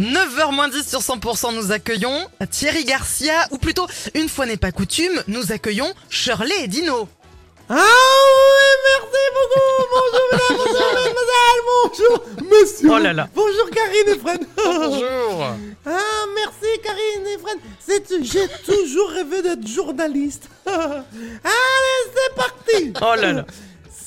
9h 0.00 0.52
moins 0.54 0.68
10 0.68 0.86
sur 0.88 1.00
100%, 1.00 1.54
nous 1.54 1.72
accueillons 1.72 2.26
Thierry 2.50 2.84
Garcia, 2.84 3.48
ou 3.50 3.58
plutôt, 3.58 3.86
une 4.14 4.28
fois 4.28 4.46
n'est 4.46 4.56
pas 4.56 4.70
coutume, 4.70 5.22
nous 5.26 5.50
accueillons 5.52 5.92
Shirley 6.08 6.54
et 6.64 6.68
Dino. 6.68 7.08
Ah 7.70 7.74
oui, 7.74 8.68
merci 8.86 9.24
beaucoup. 9.34 9.86
Bonjour 9.92 10.26
mesdames, 10.32 10.56
bonjour 10.72 10.94
mademoiselle, 10.94 11.60
bonjour 12.38 12.50
monsieur 12.62 12.88
Oh 12.90 12.98
là 12.98 13.12
là. 13.12 13.28
Bonjour 13.34 13.70
Karine 13.70 14.08
et 14.14 14.18
Fred. 14.18 14.46
Bonjour. 14.56 15.46
Ah 15.90 16.24
merci 16.34 16.80
Karine 16.82 17.26
et 17.26 17.38
Fred. 17.38 17.58
C'est- 17.80 18.22
J'ai 18.24 18.46
toujours 18.66 19.08
rêvé 19.10 19.40
d'être 19.42 19.66
journaliste. 19.66 20.48
Allez, 20.66 22.04
c'est 22.14 22.34
parti. 22.34 22.92
Oh 23.00 23.14
là 23.20 23.32
là. 23.32 23.46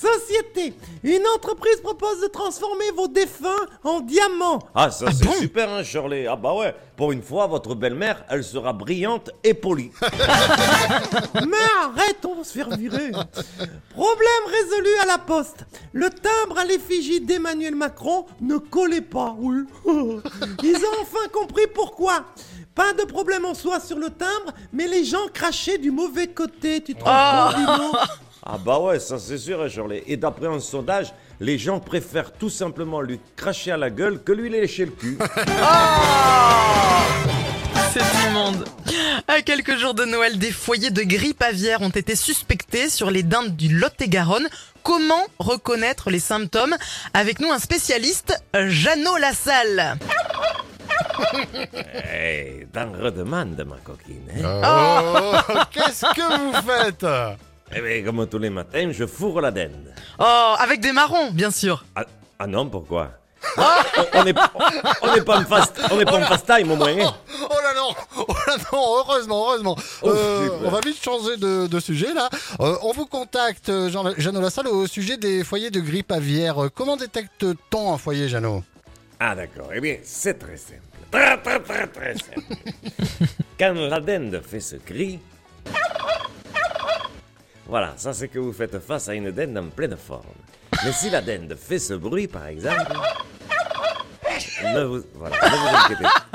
Société, 0.02 0.74
une 1.04 1.22
entreprise 1.36 1.80
propose 1.84 2.22
de 2.22 2.28
transformer 2.28 2.90
vos 2.96 3.08
défunts 3.08 3.68
en 3.84 4.00
diamants. 4.00 4.58
Ah, 4.74 4.90
ça 4.90 5.12
c'est 5.12 5.32
super, 5.40 5.70
hein, 5.70 5.84
Shirley. 5.84 6.26
Ah 6.26 6.36
bah 6.36 6.56
ouais, 6.56 6.74
pour 6.98 7.12
une 7.12 7.22
fois, 7.22 7.46
votre 7.46 7.76
belle-mère, 7.76 8.26
elle 8.28 8.44
sera 8.44 8.74
brillante 8.74 9.30
et 9.44 9.54
polie. 9.54 9.92
Mais 11.36 11.58
arrête, 11.84 12.26
on 12.26 12.36
va 12.36 12.44
se 12.44 12.54
faire 12.54 12.70
virer. 12.76 13.12
Problème 13.92 14.44
résolu 14.48 14.90
à 15.04 15.06
la 15.06 15.20
poste. 15.20 15.66
Le 15.94 16.10
timbre 16.10 16.58
à 16.58 16.66
l'effigie 16.66 17.22
d'Emmanuel 17.22 17.76
Macron 17.76 18.26
ne 18.40 18.58
collait 18.58 19.02
pas, 19.02 19.36
oui. 19.38 19.66
Ils 20.64 20.78
ont 20.78 21.02
enfin 21.02 21.28
compris 21.32 21.68
pourquoi. 21.74 22.26
Pas 22.74 22.94
de 22.94 23.04
problème 23.04 23.46
en 23.46 23.54
soi 23.54 23.80
sur 23.80 24.00
le 24.00 24.10
timbre, 24.10 24.54
mais 24.74 24.88
les 24.88 25.04
gens 25.04 25.28
crachaient 25.32 25.78
du 25.78 25.92
mauvais 25.92 26.28
côté, 26.28 26.82
tu 26.82 26.96
te 26.96 27.04
rends 27.04 27.52
compte, 27.52 27.58
Dino 27.58 27.92
Ah 28.44 28.58
bah 28.58 28.80
ouais, 28.80 29.00
ça 29.00 29.20
c'est 29.20 29.38
sûr, 29.38 29.62
hein, 29.62 29.70
Shirley. 29.70 30.04
Et 30.08 30.18
d'après 30.18 30.48
un 30.48 30.60
sondage, 30.60 31.14
les 31.40 31.58
gens 31.60 31.80
préfèrent 31.80 32.32
tout 32.34 32.50
simplement 32.50 33.02
lui 33.02 33.20
cracher 33.36 33.72
à 33.72 33.78
la 33.78 33.90
gueule 33.90 34.22
que 34.24 34.32
lui 34.32 34.50
lécher 34.50 34.86
le 34.86 34.92
cul. 34.92 35.18
C'est 37.94 38.28
immonde. 38.30 38.66
À 39.28 39.42
quelques 39.42 39.76
jours 39.78 39.94
de 39.94 40.06
Noël, 40.06 40.40
des 40.40 40.52
foyers 40.52 40.92
de 40.92 41.02
grippe 41.04 41.42
aviaire 41.42 41.82
ont 41.82 41.90
été 41.90 42.16
suspectés 42.16 42.90
sur 42.90 43.12
les 43.12 43.22
dindes 43.22 43.56
du 43.58 43.68
Lot-et-Garonne. 43.76 44.48
Comment 44.82 45.22
reconnaître 45.40 46.10
les 46.10 46.20
symptômes 46.22 46.76
Avec 47.14 47.40
nous 47.42 47.52
un 47.52 47.60
spécialiste, 47.60 48.34
Jeannot 48.56 49.18
Lassalle. 49.18 49.98
Eh, 52.14 52.68
t'en 52.74 52.92
redemandes, 52.92 53.64
ma 53.68 53.76
coquine. 53.78 54.28
hein. 54.44 54.62
Oh, 54.66 55.36
Qu'est-ce 55.72 56.06
que 56.16 56.38
vous 56.40 56.54
faites? 56.68 57.06
Eh 57.74 57.82
bien, 57.82 58.04
comme 58.04 58.28
tous 58.28 58.38
les 58.40 58.50
matins, 58.50 58.90
je 58.92 59.06
fourre 59.06 59.42
la 59.42 59.52
dinde. 59.52 59.94
Oh, 60.20 60.56
avec 60.60 60.80
des 60.82 60.92
marrons, 60.92 61.32
bien 61.32 61.52
sûr. 61.52 61.84
Ah, 61.96 62.04
ah 62.40 62.48
non, 62.48 62.68
pourquoi? 62.70 63.12
On, 63.58 63.62
on 64.20 64.26
est, 64.28 64.36
on 65.02 65.16
est 65.16 65.22
pas 65.26 65.40
en 65.40 65.46
fast, 65.46 65.82
on 65.90 66.00
est 66.00 66.06
pas 66.06 66.18
en 66.20 66.22
fast 66.26 66.46
time 66.46 66.70
au 66.72 66.76
moins. 66.76 66.90
hein. 66.90 67.16
Oh 67.44 67.56
là 67.64 67.74
non 67.76 67.96
Oh 68.18 68.34
là 68.48 68.56
non 68.72 68.80
Heureusement, 69.00 69.48
heureusement 69.50 69.76
Oh, 70.04 70.10
Euh. 70.10 70.50
On 70.64 70.70
va 70.70 70.80
vite 70.82 71.04
changer 71.04 71.38
de, 71.38 71.66
de 71.66 71.80
sujet 71.80 72.14
là. 72.14 72.30
Euh, 72.60 72.76
on 72.84 72.92
vous 72.92 73.08
contacte, 73.08 73.70
euh, 73.70 73.90
Jean, 73.90 74.04
Jeannot 74.18 74.42
Lassalle, 74.42 74.68
au 74.68 74.86
sujet 74.86 75.18
des 75.18 75.44
foyers 75.44 75.72
de 75.72 75.80
grippe 75.80 76.12
aviaire. 76.12 76.56
Comment 76.76 76.98
détecte-t-on 76.98 77.94
un 77.94 77.98
foyer, 77.98 78.30
Jeannot? 78.30 78.64
Ah 79.20 79.34
d'accord, 79.34 79.70
eh 79.74 79.82
bien 79.82 79.96
c'est 80.04 80.38
très 80.38 80.58
simple. 80.58 80.82
Très 81.10 81.38
très 81.42 81.60
très 81.62 81.88
très 81.88 82.14
simple. 82.14 82.56
Quand 83.60 83.74
la 83.74 84.00
dinde 84.02 84.40
fait 84.48 84.60
ce 84.60 84.76
cri... 84.76 85.20
Voilà, 87.72 87.94
ça 87.96 88.14
c'est 88.14 88.28
que 88.28 88.38
vous 88.38 88.52
faites 88.52 88.78
face 88.80 89.08
à 89.08 89.14
une 89.14 89.32
dinde 89.32 89.58
en 89.58 89.70
pleine 89.70 89.96
forme. 89.96 90.26
Mais 90.84 90.92
si 90.92 91.10
la 91.10 91.22
dinde 91.22 91.56
fait 91.56 91.80
ce 91.80 91.94
bruit 91.94 92.28
par 92.28 92.48
exemple... 92.48 92.92
Ne 94.76 94.84
vous, 94.84 95.02
voilà, 95.16 95.38
ne 95.38 95.56
vous 95.56 95.78
inquiétez 95.78 96.04
pas. 96.04 96.26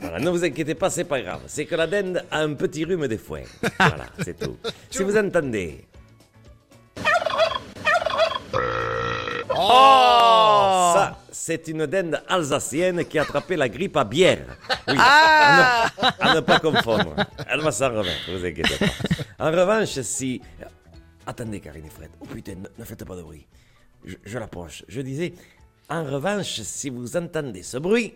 Voilà, 0.00 0.20
ne 0.20 0.30
vous 0.30 0.44
inquiétez 0.44 0.76
pas, 0.76 0.88
c'est 0.88 1.02
pas 1.02 1.20
grave. 1.20 1.40
C'est 1.48 1.66
que 1.66 1.74
la 1.74 1.88
dinde 1.88 2.24
a 2.30 2.38
un 2.38 2.54
petit 2.54 2.84
rhume 2.84 3.08
des 3.08 3.18
foins. 3.18 3.42
Voilà, 3.76 4.06
c'est 4.24 4.38
tout. 4.38 4.56
Si 4.88 5.02
vous 5.02 5.16
entendez... 5.16 5.84
Oh 9.56 10.07
c'est 11.48 11.66
une 11.68 11.86
dinde 11.86 12.22
alsacienne 12.28 13.06
qui 13.06 13.18
a 13.18 13.22
attrapé 13.22 13.56
la 13.56 13.70
grippe 13.70 13.96
à 13.96 14.04
bière. 14.04 14.44
Oui, 14.86 14.96
Ah 14.98 15.86
à, 15.96 16.02
ne, 16.02 16.30
à 16.30 16.34
ne 16.34 16.40
pas 16.40 16.60
confondre. 16.60 17.16
Elle 17.48 17.60
va 17.60 17.72
s'en 17.72 17.88
remettre, 17.88 18.30
vous 18.30 18.44
inquiétez 18.44 18.76
pas. 18.76 19.46
En 19.46 19.50
revanche, 19.50 19.98
si... 20.02 20.42
Attendez, 21.26 21.60
Karine 21.60 21.86
et 21.86 21.88
Fred. 21.88 22.10
Oh 22.20 22.26
putain, 22.26 22.56
ne, 22.56 22.68
ne 22.78 22.84
faites 22.84 23.02
pas 23.02 23.16
de 23.16 23.22
bruit. 23.22 23.46
Je, 24.04 24.16
je 24.26 24.38
l'approche. 24.38 24.84
Je 24.88 25.00
disais, 25.00 25.32
en 25.88 26.04
revanche, 26.04 26.60
si 26.60 26.90
vous 26.90 27.16
entendez 27.16 27.62
ce 27.62 27.78
bruit... 27.78 28.12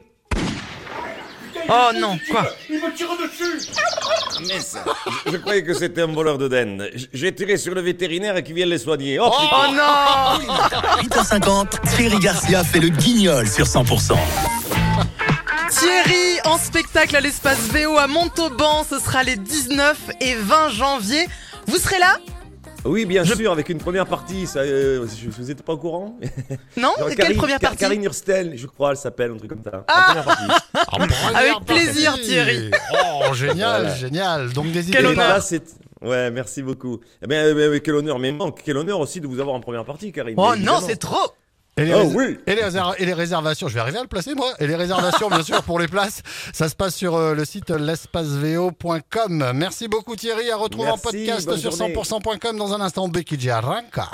Oh 1.75 1.91
non, 1.99 2.19
quoi 2.31 2.45
Mais 4.41 4.61
ça, 4.61 4.85
je, 5.27 5.33
je 5.33 5.37
croyais 5.39 5.63
que 5.65 5.73
c'était 5.73 6.03
un 6.03 6.07
voleur 6.09 6.37
de 6.37 6.49
dinde. 6.49 6.91
J'ai 7.15 7.35
tiré 7.35 7.57
sur 7.57 7.75
le 7.75 7.81
vétérinaire 7.81 8.43
qui 8.43 8.53
vient 8.53 8.67
les 8.67 8.79
soigner. 8.79 9.19
Oh. 9.19 9.31
Oh 9.33 9.73
non 9.73 10.53
8h50, 11.03 11.97
Thierry 11.97 12.19
Garcia 12.19 12.63
fait 12.63 12.81
le 12.81 12.89
guignol 12.89 13.49
sur 13.49 13.65
100%. 13.65 14.15
Thierry 15.71 16.41
en 16.45 16.59
spectacle 16.59 17.17
à 17.17 17.21
l'espace 17.21 17.61
VO 17.73 17.97
à 17.97 18.07
Montauban, 18.07 18.85
ce 18.89 18.99
sera 18.99 19.23
les 19.23 19.37
19 19.37 19.97
et 20.21 20.35
20 20.35 20.69
janvier. 20.71 21.27
Vous 21.67 21.79
serez 21.79 21.99
là? 21.99 22.19
Oui, 22.85 23.05
bien 23.07 23.25
sûr, 23.25 23.53
avec 23.53 23.69
une 23.69 23.79
première 23.79 24.07
partie. 24.07 24.47
Ça, 24.47 24.61
euh, 24.61 25.07
je- 25.07 25.31
vous 25.31 25.45
n'êtes 25.45 25.63
pas 25.63 25.75
au 25.75 25.79
courant 25.79 26.19
Non 26.77 26.91
Genre 26.99 27.09
Quelle 27.09 27.17
Karine- 27.17 27.37
première 27.37 27.59
Car- 27.61 27.71
partie 27.71 27.85
Karine 27.85 28.03
Hurstel, 28.05 28.55
je 28.57 28.67
crois, 28.67 28.91
elle 28.91 28.97
s'appelle, 28.97 29.31
un 29.31 29.37
truc 29.37 29.51
comme 29.51 29.63
ça. 29.63 29.85
La 29.89 30.03
première 30.05 31.09
partie. 31.09 31.35
Avec 31.37 31.65
plaisir, 31.65 32.15
Thierry. 32.21 32.71
Oh, 32.93 33.33
génial, 33.35 33.83
Voilà. 33.83 33.95
génial. 33.95 34.53
Donc 34.53 34.67
n'hésitez 34.67 34.97
Quel 34.97 35.05
pas. 35.05 35.11
honneur. 35.13 35.29
là, 35.29 35.41
c'est- 35.41 35.77
Ouais, 36.03 36.33
merci 36.33 36.63
beaucoup. 36.63 36.99
Eh 37.23 37.29
bien, 37.29 37.47
eh 37.49 37.55
bien, 37.55 37.79
quel 37.79 37.95
honneur, 37.95 38.19
mais 38.19 38.33
manque, 38.33 38.61
quel 38.65 38.77
honneur 38.77 38.99
aussi 38.99 39.21
de 39.21 39.29
vous 39.29 39.39
avoir 39.39 39.55
en 39.55 39.61
première 39.61 39.85
partie, 39.85 40.11
Karine. 40.11 40.35
Oh 40.37 40.57
non, 40.59 40.81
c'est 40.85 40.97
trop 40.97 41.31
Et 41.79 41.87
les, 41.87 41.95
Oh 41.95 42.11
oui. 42.15 42.39
et, 42.47 42.55
les 42.55 42.63
réser- 42.63 42.81
et 42.99 43.07
les 43.07 43.15
réservations, 43.15 43.67
je 43.67 43.75
vais 43.75 43.81
arriver 43.81 43.99
à 43.99 44.03
le 44.03 44.09
placer 44.09 44.35
moi. 44.35 44.53
Et 44.59 44.67
les 44.67 44.77
réservations, 44.77 45.29
bien 45.31 45.43
sûr, 45.43 45.63
pour 45.63 45.79
les 45.79 45.89
places, 45.89 46.23
ça 46.53 46.69
se 46.69 46.75
passe 46.75 46.95
sur 46.95 47.15
euh, 47.17 47.35
le 47.35 47.45
site 47.47 47.71
l'espaceveo.com. 47.71 49.53
Merci 49.55 49.89
beaucoup 49.89 50.15
Thierry, 50.15 50.51
à 50.51 50.57
retrouver 50.57 50.91
en 50.91 50.99
podcast 50.99 51.57
sur 51.57 51.71
journée. 51.75 51.95
100%.com 51.95 52.57
dans 52.59 52.75
un 52.75 52.81
instant. 52.83 53.09
Becky 53.09 53.49
Arranca. 53.49 54.11